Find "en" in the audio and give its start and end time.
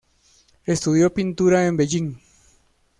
1.67-1.77